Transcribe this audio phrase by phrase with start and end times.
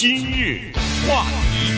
[0.00, 0.72] 今日
[1.06, 1.74] 话题，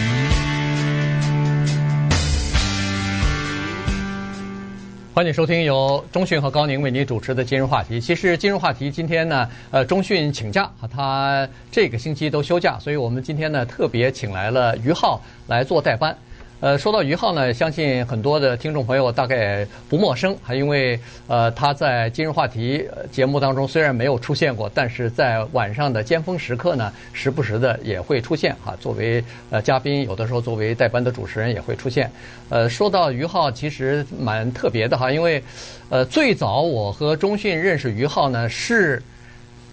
[5.13, 8.01] 欢迎收听由中讯和高宁为您主持的今日话题。
[8.01, 16.17] 其实今日话题今天呢，呃，中讯请假，他这个星期都休假，所以我们今天呢特别请来了于浩来做代班。
[16.63, 20.97] 呃，说到于浩呢，相信很多的听众朋友大概不陌生，还因为
[21.27, 28.77] 呃他在今日话题节目当中虽然没有出现过，但是在晚上的尖峰时刻呢，时不时的也会出现哈。
[28.79, 32.09] 作为呃嘉宾，有的时候作为代班的主持人也会出现。
[32.49, 35.43] 呃，说到于浩，其实蛮特别的哈，因为
[35.89, 39.03] 呃最早我和中迅认识于浩呢，是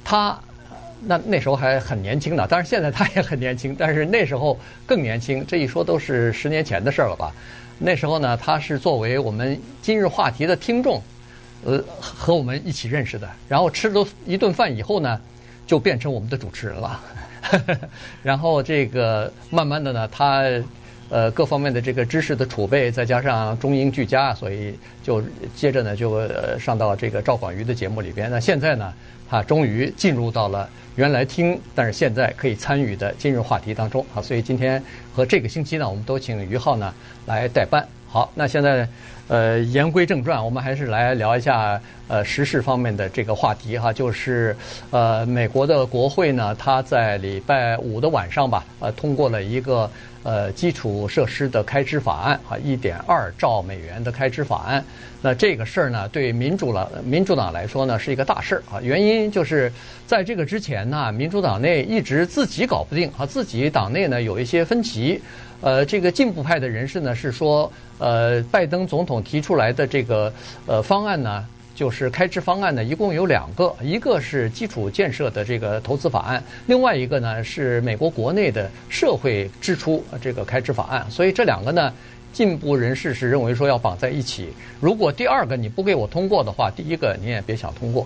[0.03, 0.35] 他。
[1.01, 5.45] 那那时候还很年轻呢，当然现在他也很年轻，但是那时候更年轻。
[5.47, 7.33] 这一说都是十年前的事儿了吧？
[7.77, 11.01] 那时候呢，他是作为我们今日话题的听众，
[11.63, 13.29] 呃，和我们一起认识的。
[13.47, 15.19] 然后吃了一顿饭以后呢，
[15.65, 16.99] 就变成我们的主持人了。
[18.21, 20.43] 然后这个慢慢的呢，他
[21.09, 25.21] 呃各方面的这个知识的储备，再加上中英俱佳，所以就
[25.55, 26.21] 接着呢就
[26.57, 28.29] 上到这个赵广瑜的节目里边。
[28.29, 28.93] 那现在呢，
[29.29, 30.69] 他终于进入到了。
[30.95, 34.83] 原来听，但是现在可以参与的今日话题当中啊，所以今天
[35.15, 36.93] 和这个星期呢，我们都请于浩呢
[37.25, 37.87] 来代班。
[38.05, 38.85] 好，那现在
[39.29, 44.53] 呃言归正传，我们还是来聊一下呃时事方面的这个话题哈，就是
[44.89, 49.89] 呃美国的国会呢，它在礼拜五的晚上吧，呃通过了一个
[50.23, 54.83] 呃基础设施的开支法案啊，一点二兆美元的开支法案。
[55.21, 58.81] 那这个事儿呢，对民主了民主党来说呢，是一个大事儿啊。
[58.81, 59.71] 原因就是
[60.07, 65.21] 在这个之前呢，民主党内一直自己搞不定啊，自己党内呢有一些分歧。
[65.61, 67.69] 呃，这个进步派的人士呢是说，
[67.99, 70.33] 呃，拜登总统提出来的这个
[70.65, 81.05] 呃方案呢，就是开支方案呢，一共有两个，一个是基础建设的这个投资法案，另外一个呢是美国国内的社会支出这个开支法案。
[81.11, 81.93] 所以这两个呢。
[82.31, 84.49] 进步人士是认为说要绑在一起，
[84.79, 88.05] 如果第二个你不给我通过的话，第一个你也别想通过。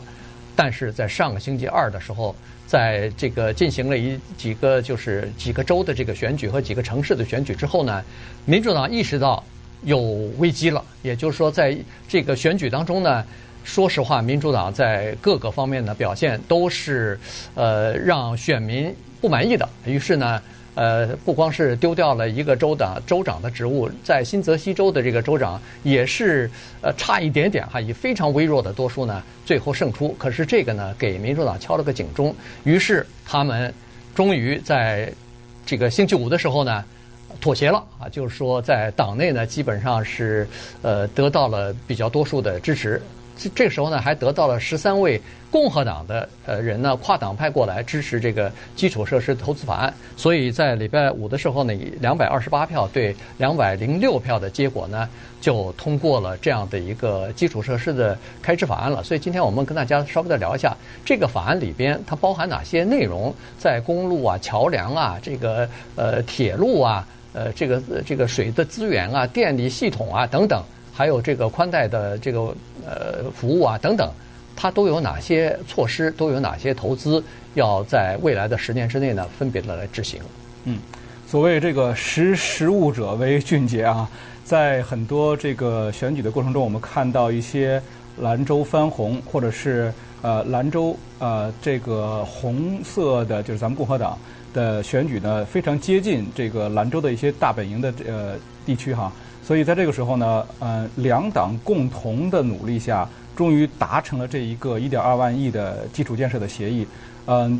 [0.56, 2.34] 但是在上个星期二的时候，
[2.66, 8.02] 在这个进行了一几个就是几个州的这个选举和几个城市的选举之后呢，
[8.46, 9.44] 民主党意识到
[9.84, 10.00] 有
[10.38, 11.78] 危机了，也就是说在
[12.08, 13.24] 这个选举当中呢，
[13.64, 17.20] 说实话，民主党在各个方面的表现都是
[17.56, 20.42] 呃让选民不满意的，于是呢。
[20.76, 26.50] 呃，不光是丢掉了一个州的州长的职务，在新泽西州的这个州长也是
[26.82, 30.16] 呃差一点点哈，以非常微弱的多数呢，最后胜出。
[30.18, 33.72] 可是这个呢，给民主党敲了个警钟，于是他们
[34.16, 35.14] 终于在
[35.64, 36.84] 这个星期五的时候呢，
[37.44, 40.48] 妥协了啊，就是说在党内呢，基本上是
[40.82, 43.02] 呃得到了比较多数的支持。
[43.36, 45.20] 这这个时候呢，还得到了十三位
[45.52, 49.94] 共和党的呃人呢，跨党派过来支持这个基础设施投资法案。
[50.16, 55.10] 所以在礼拜五的时候呢，以两百二十八票对两百零六票的结果呢，
[55.42, 59.04] 就通过了这样的一个基础设施的开支法案了。
[59.04, 70.64] 所以今天我们跟大家稍微的聊一下这个法案里边它包含哪些内容，在公路啊、桥梁啊、这个呃铁路啊、呃这个这个水的资源啊、电力系统啊等等。
[70.96, 72.56] 还有这个宽带的这个
[72.86, 74.08] 呃服务啊等等，
[74.56, 76.12] 它都有哪些措施？
[76.12, 77.24] 都有哪些投资
[77.56, 79.28] 要在未来的十年之内呢？
[79.36, 80.22] 分别的来执行。
[80.66, 80.78] 嗯，
[81.26, 84.08] 所谓这个识时务者为俊杰啊，
[84.44, 87.82] 在很多这个选举的过程中，我们看到一些
[88.22, 94.18] 兰州翻红，或者是呃兰州呃这个红色的，就是咱们共和党
[94.54, 98.36] 的选举呢，非常接近这个兰州的一些大本营的呃
[98.66, 99.12] 地区哈。
[99.44, 106.88] 所以在这个时候呢，呃，两党共同的努力下，终于达成了这一个一点二万亿的基础建设的协议。
[107.26, 107.60] 嗯，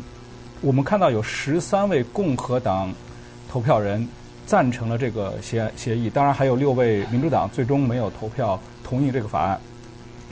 [0.62, 2.90] 我们看到有十三位共和党
[3.50, 4.08] 投票人
[4.46, 9.60] 赞成了这个协协议，当然还有六位民主党最终没有投票同意这个法案。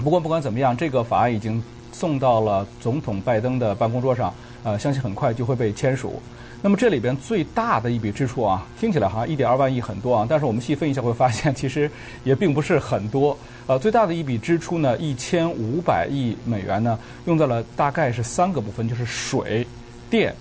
[0.03, 4.33] 不过不管怎么样，这个法案已经送到了总统拜登的办公桌上，
[4.63, 6.21] 呃，相信很快就会被签署。
[6.65, 11.91] 那么这里边最大的一笔支出啊，听起来好像一点二万亿很多啊，但是我们细分一下会发现，其实
[12.23, 13.37] 也并不是很多。
[13.67, 19.67] 呃，最大的一笔支出呢，一千五百亿美元呢，用在了大概是三个部分，就是水、
[20.09, 20.33] 电，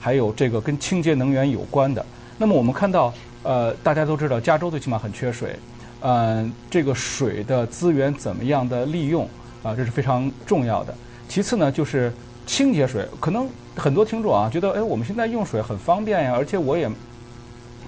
[0.00, 2.04] 还有这个跟清洁能源有关的。
[2.36, 3.14] 那么我们看到，
[3.44, 5.56] 呃，大家都知道，加州最起码很缺水，
[6.00, 9.28] 呃，这个水的资源怎么样的利用
[9.62, 10.94] 啊、这是非常重要的。
[11.28, 12.12] 其次呢，就是
[12.46, 13.48] 清洁水，可能。
[13.76, 16.90] 很多听众啊，觉得哎，我们现在用水很方便呀，而且我也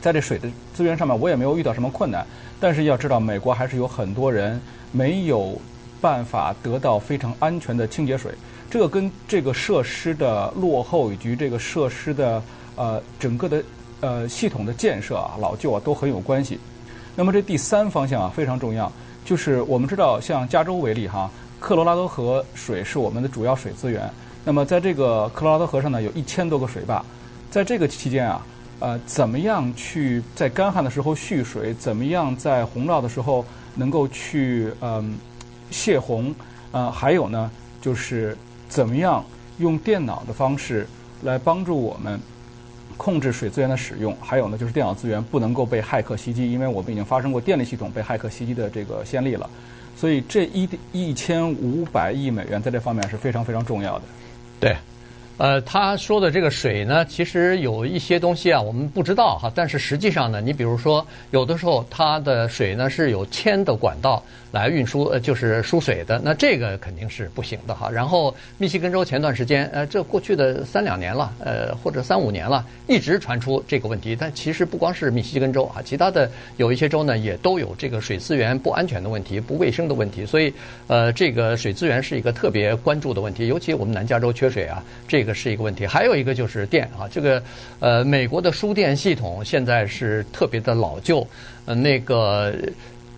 [0.00, 2.24] 在这水的资源上面，我也没有遇到什么困难。
[2.60, 4.60] 但是要知道，美国还是有很多人
[4.92, 5.60] 没有
[6.00, 8.32] 办法得到非常安全的清洁水。
[8.70, 12.40] 这个跟这个设施的落后以及这个设施的
[12.76, 13.64] 呃整个的
[14.00, 16.60] 呃系统的建设啊、老旧啊都很有关系。
[17.16, 18.90] 那么这第三方向啊非常重要，
[19.24, 24.10] 就是我们知道，像加州为例哈，科罗拉多河水是我们的主要水资源。
[24.44, 27.04] 那么在这个科罗拉多河上呢，有一千多个水坝，
[27.50, 28.46] 在这个期间啊，
[28.78, 31.74] 呃，怎么样去在干旱的时候蓄水？
[31.74, 35.18] 怎么样在洪涝的时候能够去嗯、
[35.70, 36.34] 泄洪？
[36.72, 37.50] 呃，还有呢，
[37.82, 38.36] 就是
[38.68, 39.22] 怎么样
[39.58, 40.86] 用电脑的方式
[41.22, 42.18] 来帮助我们
[43.00, 44.14] 控制水资源的使用？
[44.20, 49.48] 还有呢，就是电脑资源不能够被骇客袭击，因为我们已经发生过电力系统被骇客袭击的这个先例了。
[49.96, 54.04] 所以这一一千五百亿美元在这方面是非常非常重要的。
[54.58, 54.76] 对。
[55.40, 59.50] 呃，他说的这个水呢，其实有一些东西啊，我们不知道哈。
[59.54, 64.22] 但是实际上呢，你比如说，有的时候它的水呢是有铅的管道
[64.52, 66.20] 来运输，呃，就是输水的。
[66.22, 67.88] 那这个肯定是不行的哈。
[67.90, 74.14] 然后密西根州前段时间，呃，这过去的三两年了，呃，或者三五年了，一直传出这个问题。
[74.14, 80.26] 但其实不光是密西根州啊，其他的有一些州呢，也都有这个水资源不安全的问题、不卫生的问题。
[80.26, 80.52] 所以，
[80.86, 85.29] 呃，这个水资源是一个特别关注的问题，尤其我们南加州缺水啊，这个。
[85.34, 87.42] 是一个问题，还有一个就是电啊，这个
[87.78, 91.26] 呃，美国的输电系统现在是特别的老旧，
[91.64, 92.54] 呃，那个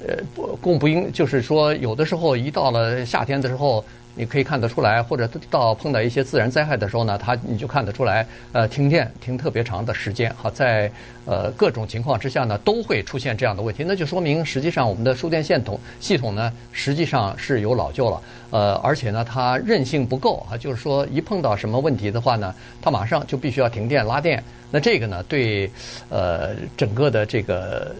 [0.00, 0.16] 呃，
[0.60, 3.84] 供不应，就是说有的时候一到了夏天的时候。
[4.14, 10.90] 你可以看得出来，或者到碰到一些自然灾害的时候呢，它你就看得出来，呃，停电停特别长的时间，哈，在
[11.24, 25.70] 呃各种情况之下呢，都会出现这样的问题，那就说明实际上我们的输电线统系统呢，实际上是有老旧了，呃，而且呢，它韧性不够啊，就是说一碰到什么问题的话呢，它马上就必须要停电拉电，那这个呢，对
[26.10, 27.94] 呃整个的这个。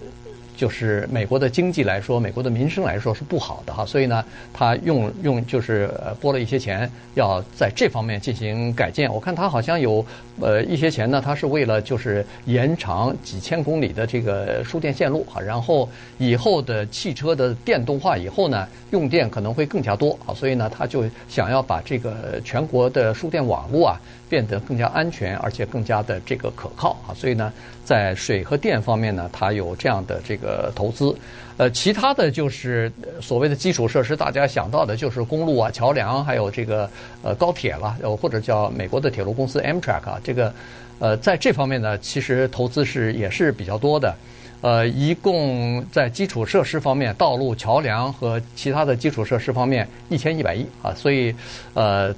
[0.62, 9.12] 就是美国的经济来说，美国的民生来说是不好的哈，所以呢，他用用就是拨了一些钱，要在这方面进行改建。
[9.12, 10.06] 我看他好像有
[10.40, 24.00] 呃一些钱呢，他是为了就是延长几千公里的这个输电线路哈，然后以后的汽车的电动化以后呢，用电可能会更加多啊，所以呢，他就想要把这个全国的输电网络啊。
[24.32, 27.12] 变得更加安全，而且更加的这个可靠啊！
[27.12, 27.52] 所以呢，
[27.84, 31.14] 在水和电方面呢，它有这样的这个呃投资。
[31.56, 32.90] 呃，其他的就是
[33.20, 36.88] 所谓的基础设施，大家想到的就是公路啊、桥梁，还有这个
[37.22, 40.52] 呃高铁了，呃或者叫美国的铁路公司 Amtrak 啊，这个
[40.98, 44.14] 呃在这方面呢，其实投资是也是比较多的。
[44.62, 51.34] 呃，一共在基础设施方面，道路、桥梁和其他的基础设施方面一千一百亿啊，所以
[51.74, 52.14] 呃。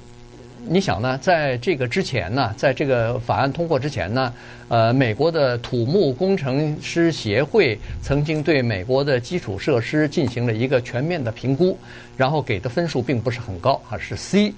[0.67, 1.17] 你想呢？
[1.21, 4.33] 在这个之前呢，在这个法案通过之前呢，
[4.67, 11.77] 呃，美国的土木工程师协会曾经对美国的基础设施进行了一个全面的评估，
[12.17, 14.53] 然后给的分数并不是很高，啊，是 C。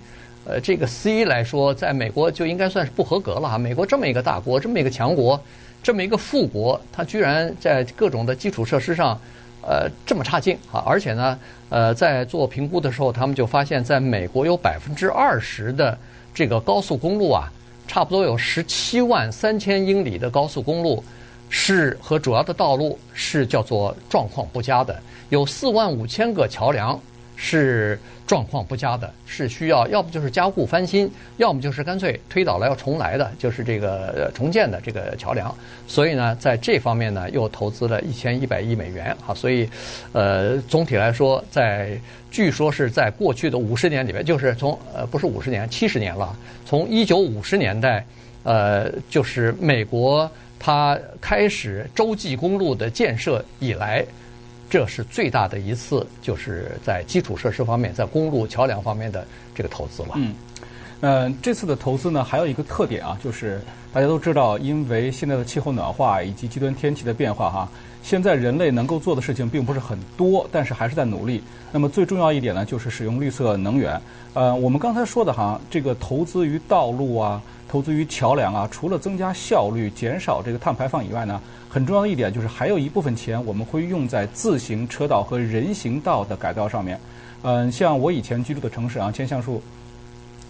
[0.45, 3.57] 呃，这个 C 来说，在美国就应该算是不合格了哈。
[3.57, 5.41] 美国这么一个大国，这么一个强国，
[5.83, 9.19] 这么一个富国，它居然在各种的基础设施上。
[9.67, 10.81] 呃，这么差劲啊！
[10.85, 11.37] 而且呢，
[11.67, 15.97] 呃，在做评估的时候，他们就发现，在美国有百分之二十的
[16.33, 17.51] 这个高速公路啊，
[17.85, 21.03] 差不多有十七万三千英里的高速公路
[21.49, 24.97] 是和主要的道路是叫做状况不佳的，
[25.27, 26.97] 有四万五千个桥梁。
[27.39, 35.55] 是状况不佳的，是需要要不就是加固翻新，要么就是干脆推倒了要重来的，就是这个重建的这个桥梁。
[35.87, 39.33] 所以呢，在这方面呢，又投资了一千一百亿美元啊。
[39.33, 39.69] 所以，
[40.11, 41.97] 呃，总体来说，在
[42.31, 46.35] 据说是在过去的五十年里面，就是从呃不是五十年，七十年了，
[46.65, 48.03] 从一九五十年代，
[48.43, 54.03] 呃，就是美国它开始洲际公路的建设以来。
[54.69, 60.11] 这是最大的一次，就是在基础设施方面，在公路桥梁方面的这个投资了。
[60.15, 60.33] 嗯，
[60.99, 63.61] 呃，这次的投资呢，还有一个特点啊，就是
[63.93, 67.69] 大家都知道，因为现在的气候暖化以及极端天气的变化，哈，
[68.01, 71.43] 现在人类能够做的事情并不是很多，但是还是在努力。
[71.71, 74.01] 那么最重要一点呢，就是使用绿色能源。
[74.33, 81.39] 呃，我们刚才说的哈，这个投资于道路啊，投资于桥梁啊，除了增加效率、减少这个碳排放以外呢，
[81.69, 86.99] 很重要的一点就是，还有一部分钱我们会用在自行车道和人行道的改造上面。
[87.43, 89.61] 嗯，像我以前居住的城市啊，千橡树，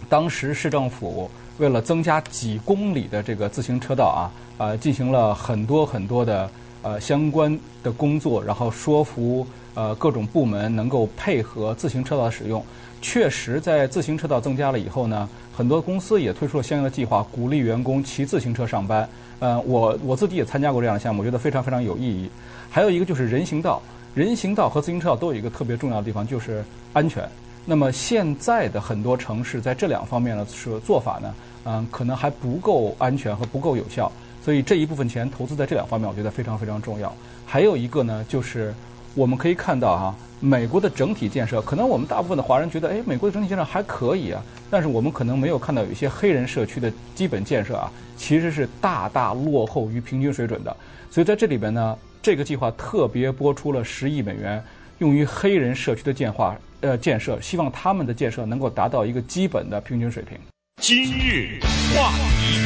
[0.09, 6.49] 当时市政府为了增加几公里的这个自行车道啊，呃，进行了很多很多的
[6.81, 12.63] 呃相关的工作，然后说服呃各种部门能够配合自行车道的使用。
[13.01, 19.07] 确实，在自行车道增加了以后呢，很多公司也推出了相应的计划，鼓励员工骑自行车上班。
[19.39, 22.29] 呃，我我自己也参加过这样的项目，我觉得非常非常有意义。
[22.71, 23.81] 还有一个就是人行道，
[24.15, 27.29] 人行道和自行车道都有一个特别重要的地方，就是安全。
[27.69, 34.09] 那么现在的很多城市在这两方面的是做法呢，嗯、可能还不够安全和不够有效。
[34.41, 37.13] 所以这一部分钱投资在这两方面，我觉得非常非常重要。
[37.45, 38.73] 还有一个呢，就是
[39.15, 50.73] 我们可以看到哈、啊，美国的整体建设，可能我们大部分的华人觉得，哎，美国的整体建设还可以啊，但是我们可能没有看到有一些黑人社区的基本建设啊，其实是大大落后于平均水准的。
[51.11, 54.63] 所以在这里边呢，这个计划特别拨出了十亿美元，
[54.99, 60.37] 用于黑人社区的建化呃建设，希望他们的建设能够达到一个基本的平均水平。
[60.81, 61.59] 今日
[61.95, 62.59] 话题，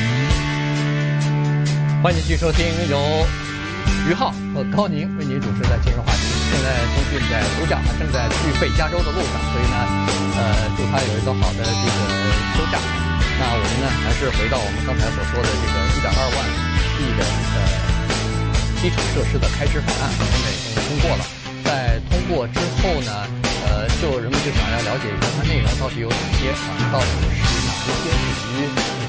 [2.04, 3.00] 欢迎继续收听由
[4.10, 5.80] 于浩和高宁为您主持的？
[5.84, 6.28] 今日话题。
[6.52, 9.12] 现在通讯在度假，正在去北加州的？
[9.12, 9.76] 路上，所以呢，
[10.36, 11.64] 呃，祝他有一个好的？
[11.64, 11.72] 这个
[12.58, 12.78] 休假。
[13.40, 15.48] 那我们呢，还是回到我们刚才所说的？
[15.48, 16.38] 这个一点二万
[17.00, 17.24] 亿的？
[17.56, 17.58] 呃
[18.82, 19.48] 基础设施的？
[19.58, 21.24] 开支法案，现在已经通过了。
[21.64, 23.10] 在通过之后呢，
[24.02, 27.52] 就人们就想要了解一下它内容到底有哪些啊，到底是。
[27.62, 28.62] 哪一些属于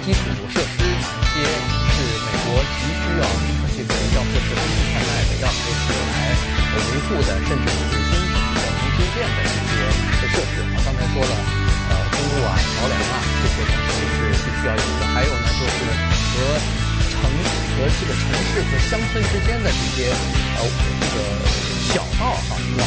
[0.05, 0.21] 基础
[0.53, 3.25] 设施，哪一些是美国急需要
[3.73, 6.37] 这个要设置新生产的、要投资来
[6.73, 10.65] 维护的，甚至是新的能新建的这些设施。
[10.73, 11.35] 我刚才说了，
[11.91, 15.03] 呃，公路啊、桥梁啊这些东西是必须要有的。
[15.13, 15.77] 还有呢，就是
[16.33, 16.57] 和
[17.13, 17.29] 城
[17.77, 20.13] 和这个城市和乡村之间的这些
[20.57, 20.65] 呃
[21.01, 21.19] 这个
[21.93, 22.83] 小道哈、网，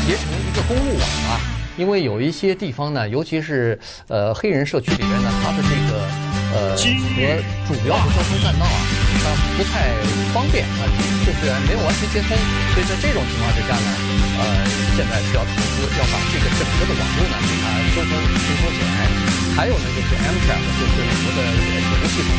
[0.00, 1.42] 结成一个公路网啊。
[1.76, 6.14] 因为有一些地方呢，尤其是呃黑人社区里边呢，它的这个
[6.52, 7.18] 呃和
[7.66, 8.78] 主要的交通干道啊，
[9.22, 9.24] 它
[9.56, 9.94] 不太
[10.34, 10.82] 方便啊，
[11.26, 12.36] 就是没有完全接通。
[12.74, 13.88] 所以在这种情况之下呢，
[14.38, 14.42] 呃，
[14.96, 19.08] 现在需要投资，要把这个整个的网络呢给它修通、修通起来。
[19.58, 22.30] 还有呢，就是 Amtrak，就是美国的铁路系统。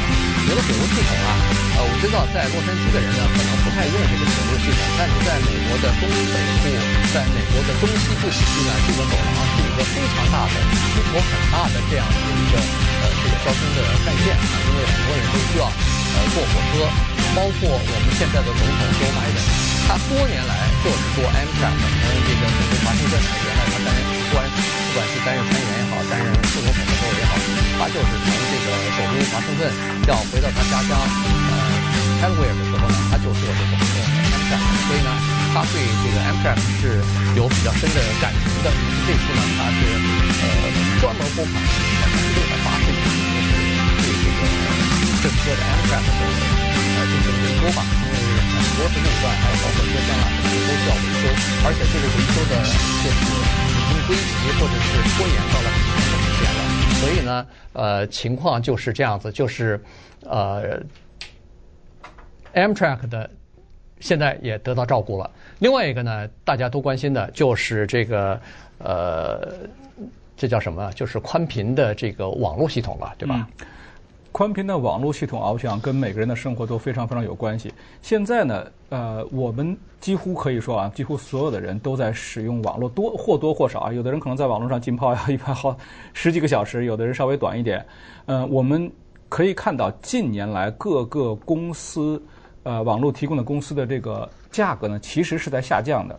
[0.48, 1.30] 美国铁路系统啊，
[1.76, 6.64] 呃，我知道在洛杉矶的人呢可能不太用这个铁路系统，但是在美国的东北部，
[7.14, 10.56] 在美国的东西部地区呢，这个走廊是一个非常大的、
[10.96, 16.86] 规模很大的这样的一个呃这个交通的在线啊，因为很多人都需要呃坐火车，
[17.38, 19.40] 包括我们现在的总统 Joe Biden，
[19.88, 24.00] 他多年来就是做 Amtrak，从这个首都华盛顿原来他担任
[24.34, 27.34] 官，不管是担任参议员也好，担任副总统的时候也好，
[27.78, 28.68] 他就是从这个
[28.98, 29.62] 首都华盛顿
[30.10, 31.54] 要回到他家乡呃
[32.22, 35.10] Delaware 的时候呢，他就坐这个 Amtrak，所以呢，
[35.54, 37.02] 他对这个 Amtrak 是
[37.38, 38.74] 有比较深的感情的。
[39.06, 39.80] 这次呢，他是
[40.42, 40.46] 呃
[41.02, 42.18] 专门拨款百分
[45.22, 46.22] 这个整个的 Amtrak 的
[46.98, 51.24] 呃进行维修吧，因为很多的路段还有包括车厢啊，这些都需要维修，
[51.64, 52.54] 而且这个维修的
[53.06, 54.02] 就是已经。
[54.08, 54.22] 堆积
[54.60, 56.60] 或者是拖延到了很长的时间了，
[57.00, 59.80] 所以呢，呃，情况就是这样子，就是
[60.24, 60.82] 呃
[62.56, 63.30] ，Amtrak 的
[64.00, 65.30] 现在也得到照顾了。
[65.60, 68.42] 另外一个呢，大家都关心的就是这个
[68.80, 69.54] 呃，
[70.36, 70.92] 这叫什么？
[70.94, 73.48] 就是宽频的这个网络系统了，对吧？
[74.32, 77.74] 宽频的网络系统啊，我想跟每个人的生活都非常非常有关系。
[78.02, 83.92] 现在呢，呃，我们几乎可以说啊，几乎所有的人都在使用网络，多或多或少啊。
[83.92, 85.78] 有的人可能在网络上浸泡要一般好
[86.14, 87.86] 十几个小时，有的人稍微短一点。
[88.26, 88.90] 呃，我们
[89.28, 92.22] 可以看到近年来各个公司
[92.64, 96.18] 呃网络提供的公司的这个价格呢，其实是在下降的，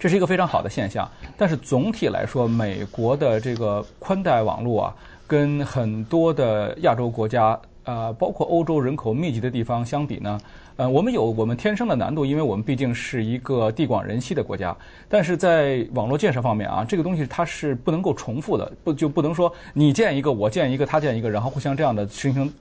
[0.00, 1.08] 这是一个非常好的现象。
[1.38, 4.96] 但是总体来说，美国的这个宽带网络啊。
[5.26, 10.38] 跟很多的亚洲国家，呃，包括欧洲人口密集的地方相比呢，
[10.76, 14.76] 呃，我们有我们天生的难度，因为我们毕竟是一个地广人稀的国家。
[15.08, 22.52] 但是在网络建设方面啊，这个东西它是不能够重复的，不就不能说你建一个，我建一个，他建一个，然后互相这样的形成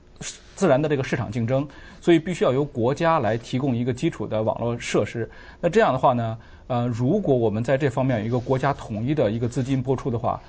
[0.56, 1.68] 自然的这个市场竞争。
[2.00, 5.30] 所以必须要由国家来提供一个基础的网络设施。
[5.60, 10.40] 那这样的话呢，呃，如果我们在这方面有一个国家统一的一个资金拨出的话。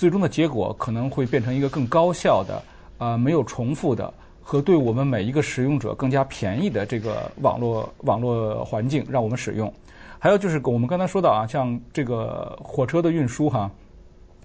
[0.00, 2.54] 最终的结果可能会变成一个更高效的、
[2.96, 9.70] 啊、呃、没有重复的和对我们每一个使用者更加便宜的这个网络网络环境让我们使用。
[10.18, 13.70] 还有就是我们刚才说到啊，像这个火车的运输哈，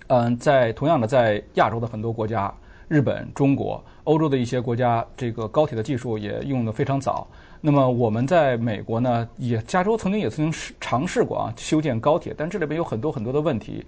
[0.07, 2.53] 嗯，在同样的在亚洲的很多国家，
[2.89, 7.25] 日本、中国、欧洲的一些国家，这个高铁的技术也用得非常早。
[7.61, 13.85] 那么我们在美国呢，也加州曾经也曾经试尝试过啊修建高铁，但这里边有很多很多的问题。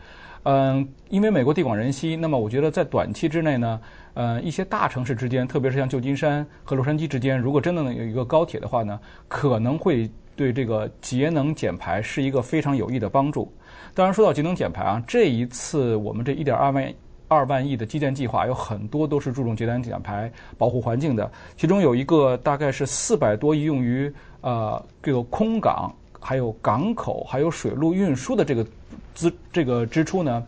[0.50, 3.82] 嗯，因为美国地广人稀，那么我觉得在短期之内呢，
[4.14, 13.52] 呃，一些大城市之间，特别是像旧金山和洛杉矶之间，如果真的能有一个高铁的话呢，可能会对这个节能减排是一个非常有益的帮助。
[13.94, 16.94] 当然，说到节能减排啊，这一次我们这一点二万
[17.28, 25.94] 二万亿的基建计划有很多都是注重节能减排、保护环境的，其中有一个大概是四百多亿用于呃这个空港、
[26.28, 28.68] 还有港口、还有水路运输的这个。
[29.14, 30.46] 资这个支出呢，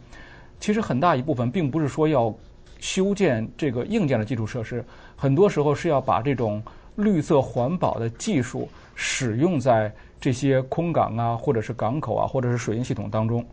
[0.60, 2.32] 其实很大一部分并不是说要
[2.80, 6.62] 修建这个硬件的基础设施，很多时候是要把这种
[6.98, 13.44] 绿色环保的技术使用在这些空港啊，或者是港口啊，或者是水运系统当中。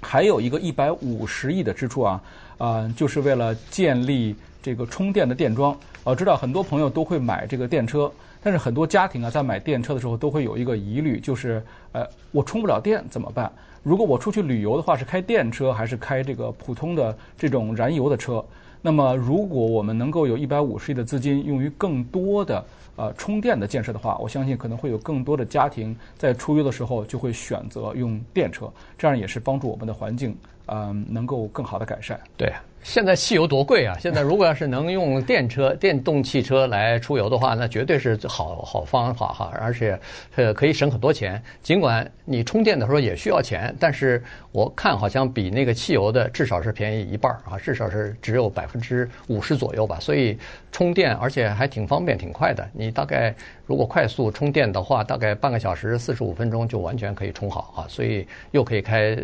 [0.00, 2.20] 还有一个一百五十亿的支出啊，
[2.58, 5.76] 啊、呃，就是为了建立这个充电的电桩。
[6.04, 8.10] 我知道很多朋友都会买这个电车，
[8.42, 13.52] 但是很多家庭啊，在买电车的时候都会有一个疑虑，就是呃，我充不了电怎么办？
[13.82, 18.44] 如果我出去旅游的话，是开电车还是开这个普通的这种燃油的车？
[18.80, 22.64] 那么，如果我们能够有一百五十亿的资金用于更多的
[22.96, 32.18] 呃充电的建设的话，我相信可能会有更多的家庭在出游的时候就会选择用电车，这样也是帮助我们的环境嗯、呃、能够更好的改善。
[32.36, 32.52] 对。
[32.82, 33.96] 现在汽油多贵啊！
[34.00, 39.98] 现在如果要是能用电车、 电动汽车来出游的话，那绝对是好好方法哈，而且
[40.34, 41.40] 呃可以省很多钱。
[41.62, 44.20] 尽管你充电的时候也需要钱，但是
[44.50, 49.98] 我看好像比那个汽油的至少是便宜一半啊，至少是只有百分之五十左右吧。
[50.00, 50.36] 所以
[50.72, 52.68] 充电而且还挺方便、挺快的。
[52.72, 53.32] 你大概
[53.64, 57.86] 如果快速充电的话，大概半个小时、四十五分钟就完全可以充好啊。
[57.88, 59.16] 所以又可以开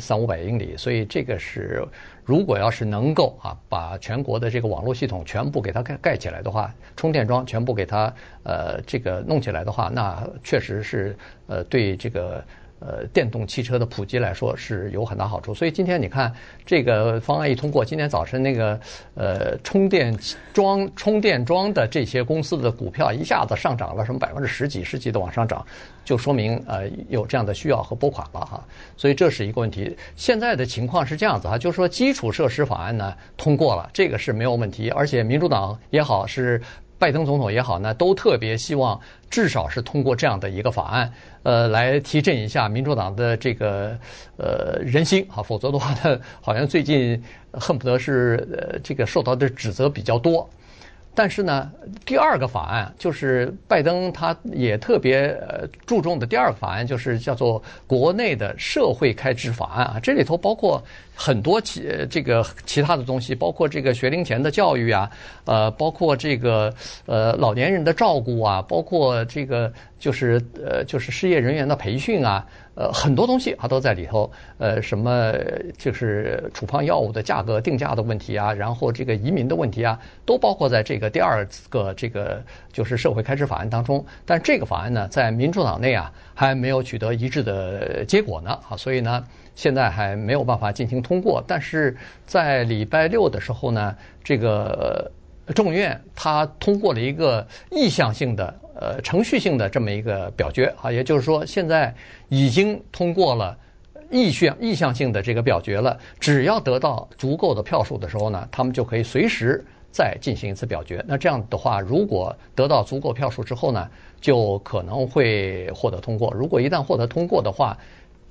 [0.00, 1.86] 三五百英里，所以这个是。
[2.26, 8.10] 如果要是能能够啊，把全国的这个网络系统全部给它盖盖起来的话，充电桩全部给它
[8.44, 11.14] 呃这个弄起来的话，那确实是
[11.46, 12.42] 呃对这个。
[12.86, 16.30] 呃，电动汽车的普及来说是有很大好处，所以今天你看
[16.66, 18.78] 这个方案一通过，今天早晨那个
[19.14, 20.14] 呃充电
[20.52, 25.64] 桩、充电桩的这些公司的股票一下子上涨了，什么百分之十几、十几的往上涨，
[26.04, 28.62] 就说明呃有这样的需要和拨款了哈。
[28.98, 29.96] 所以这是一个问题。
[30.14, 36.60] 现在的情况是这样子哈，就是说基础设施法案呢通过了，这个是没有问题，而且民主党也好是。
[37.04, 43.94] 拜登总统也好呢，都特别希望至少是通过这样的一个法案，呃，来提振一下民主党的这个
[44.38, 50.48] 呃人心啊，否则的话呢，好像最近恨不得是呃这个受到的指责比较多。
[51.14, 51.70] 但是呢，
[52.04, 60.00] 第二个法案就是拜登他也特别呃注重的第二个法案，就是叫做国内的社会开支法案啊。
[60.02, 60.82] 这里头包括
[61.14, 65.10] 很多其这个其他的东西，包括这个学龄前的教育啊，
[65.44, 66.74] 呃，包括这个
[67.06, 72.44] 呃老年人的照顾啊，包括这个就是呃就是失业人员的培训啊。
[72.74, 74.30] 呃，很多东西它都在里头。
[74.58, 75.32] 呃，什么
[75.78, 84.04] 就是处方药物的价格定价的问题啊，然后这个移民的问题啊，都包括在这个第二个这个就是社会开支法案当中。
[84.24, 88.58] 但这个法案呢，在民主党内啊，还没有取得一致的结果呢。
[88.68, 91.42] 啊，所以呢，现在还没有办法进行通过。
[91.46, 95.10] 但是在礼拜六的时候呢，这个
[95.52, 98.54] 众议院它通过了一个意向性的。
[98.76, 101.94] 呃，程序性的这么一个表决啊，也就是说，现在
[102.28, 103.56] 已经通过了
[104.10, 105.96] 意向意向性的这个表决了。
[106.18, 111.02] 只要得到足够的票数的时候呢，他们就可以随时再进行一次表决。
[111.06, 113.88] 那这样的话，如果得到足够票数之后呢，
[114.20, 116.34] 就可能会获得通过。
[116.34, 117.78] 如果一旦获得通过的话，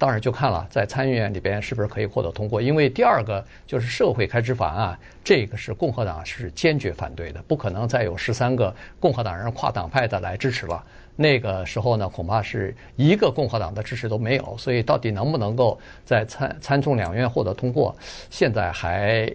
[0.04, 10.84] 当然就看了在参议院里边是不是可以获得通过，因为第二个就是社会开支法案，这个是共和党是坚决反对的，不可能再有十三个共和党人跨党派的来支持了。
[11.16, 14.58] 那个时候呢，恐怕是一个共和党的支持都没有。
[14.58, 17.96] 所以到底能不能够在参参众两院获得通过，
[18.30, 19.34] 现在还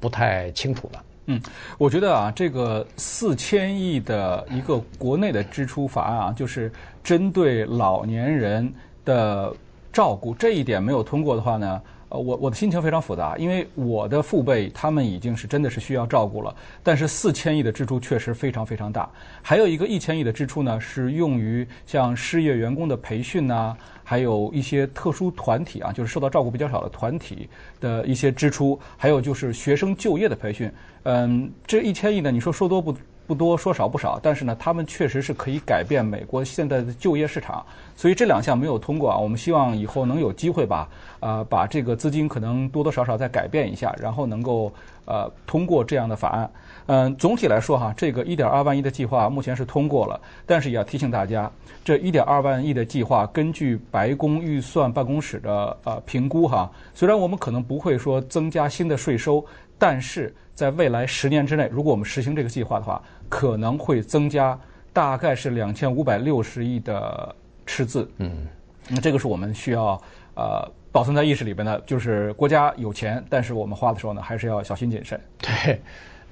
[0.00, 0.98] 不太清楚呢。
[1.26, 1.38] 嗯，
[1.76, 6.72] 我觉得啊，这个四千亿的一个国内的支出法案啊，就是
[7.04, 8.72] 针对老年人
[9.04, 9.54] 的。
[9.96, 11.80] 照顾这一点没有通过的话呢，
[12.10, 19.08] 呃，我我的心情非常复杂，因为我的父辈他们已经是真的是需要照顾了，但是四千亿的支出确实非常非常大，
[19.40, 27.48] 还有一个一千亿的支出呢，是用于像失业员工的培训呐，还有一些特殊团体啊，就是受到照顾比较少的团体
[27.80, 30.70] 的一些支出，还有就是学生就业的培训，
[31.04, 32.94] 嗯，这一千亿呢，你说说多不？
[33.26, 37.64] 不多说少不少，但是呢，他们确实是可以改变美国现在的就业市场，
[37.96, 39.16] 所以这两项没有通过啊。
[39.16, 40.88] 我们希望以后能有机会把
[41.20, 44.72] 呃把这个资金可能多多少少再改变一下，然后能够
[45.04, 46.50] 呃通过这样的法案。
[46.88, 51.50] 嗯、总体来说哈，这个一点二万亿的计划目前是通过了，但是也要提醒大家，
[51.84, 59.44] 这一点二万亿的计划根据白宫预算办公室的呃评估哈，虽然我们可能不会说增加新的税收，
[59.76, 64.58] 但是在未来十年之内，如果我们实行这个计划的话，可能会增加
[64.92, 67.34] 大概是两千五百六十亿的
[67.66, 68.46] 赤字，嗯，
[68.88, 70.00] 那这个是我们需要
[70.34, 75.20] 呃保存在意识里边的，就是国家有钱，但是我们花的时候呢，还是要小心谨慎。
[75.38, 75.80] 对，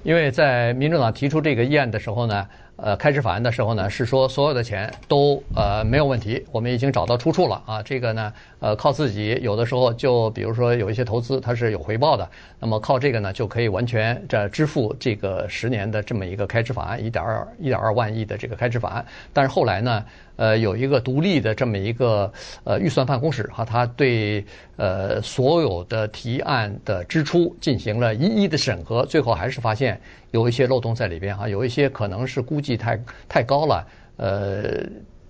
[0.03, 7.83] 因为在民主党提出这个议案的时候呢，呃开支法案的时候呢，是说所有的钱都呃没有问题，我们已经找到出处了啊。
[7.83, 19.07] 这个呢，呃靠自己有的时候就比如说有一些投资它是有回报的，那么靠这个呢就可以完全这支付这个十年的这么一个开支法案，一点二一点二万亿的这个开支法案。
[19.33, 20.05] 但是后来呢，
[20.37, 22.33] 呃有一个独立的这么一个
[22.65, 24.45] 呃预算办公室哈，它对
[24.77, 30.01] 呃所有的提案的支出进行了一一的审核，最后还是发现。
[30.35, 34.83] 有一些漏洞在里边哈，有一些可能是估计太太高了，呃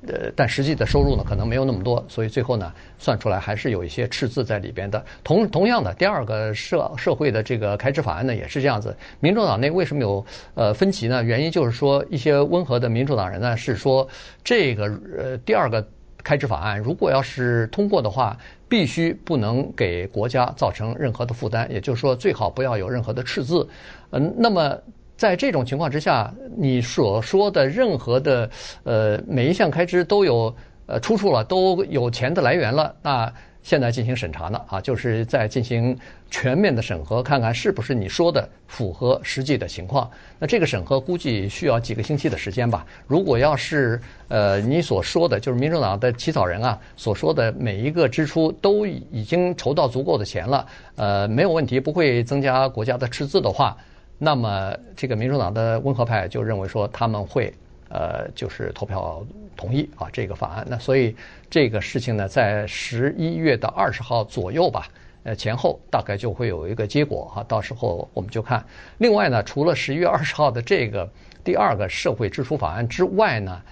[0.08, 5.04] 呃，但实际的收入呢可能没有那么多，所以最后呢算出来还是有一些赤字在里边的。
[5.22, 8.96] 同同样的，第二个社社会的这个开支法案呢也是这样子。
[9.20, 11.22] 民主党内为什么有呃分歧呢？
[11.22, 14.08] 原因就是说一些温和的民主党人呢是说
[14.42, 14.84] 这个
[15.18, 15.86] 呃第二个
[16.22, 18.38] 开支法案如果要是通过的话。
[18.66, 23.64] 必须不能给国家造成任何的负担，也就是说，最好不要有任何的赤字。
[24.10, 24.76] 嗯，那么
[25.16, 28.50] 在这种情况之下，你所说的任何的
[28.82, 30.54] 呃每一项开支都有
[30.86, 33.32] 呃出处了，都有钱的来源了，那。
[33.64, 35.98] 现在进行审查呢，啊，就是在进行
[36.30, 40.10] 全面的审核，看看是不是你说的符合实际的情况。
[40.38, 42.84] 那这个审核估计需要几个星期的时间吧。
[43.06, 43.98] 如果要是
[44.28, 53.74] 呃你所说的，就是民主党的起草人啊所说的每一个支出都已经筹到足够的钱了，呃，没有问题，不会增加国家的赤字的话，
[54.18, 57.52] 那么这个民主党的温和派就认为说他们会。
[57.90, 59.24] 呃，就是投票
[59.54, 60.66] 同意啊，这个法案。
[60.68, 61.14] 那所以
[61.48, 64.88] 这个事情呢，在十一月的二十号左右吧，
[65.22, 67.44] 呃，前后大概就会有一个结果哈。
[67.46, 68.64] 到时候我们就看。
[68.98, 71.08] 另外呢，除了十一月二十号的这个
[71.44, 73.62] 第二个社会支出法案之外呢，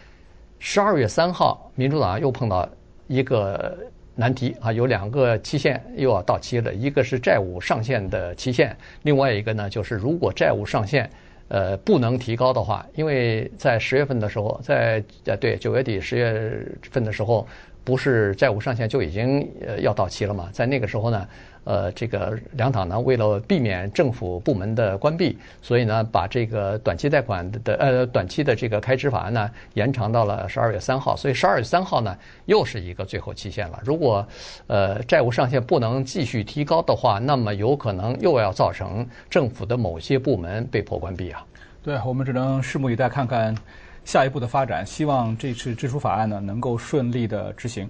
[0.61, 2.69] 十二月三号，民主党又碰到
[3.09, 3.77] 一个
[4.15, 11.09] 难题啊，有两个期限又要到期了，一个是债务上限的期限，另外一个呢就是如果债务上限。
[11.49, 17.47] 呃，不能提高的话，因为在十月份的时候，在呃对九月底十月份的时候，
[17.85, 20.49] 不是债务上限就已经呃要到期了嘛？
[20.53, 21.27] 在那个时候呢。
[21.65, 31.15] 呃，这个两党呢，为了避免政府部门的关闭，所以呢，把这个短期贷款的呃短期的这个开支法案呢，延长到了十二月三号。
[31.17, 33.79] 所以十二月三号呢，又是一个最后期限了。
[33.85, 34.27] 如果
[34.67, 41.47] 呃债务上限不能继续提高的话，那么有可能又要造成政府的某些部门被迫关闭啊。
[41.85, 43.55] 对，我们只能拭目以待，看看
[44.05, 47.89] 下一步的发展希望这次支出法案呢能够顺利的执行。